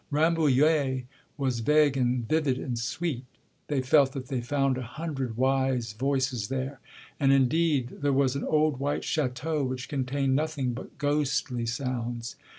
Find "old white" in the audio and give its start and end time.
8.43-9.03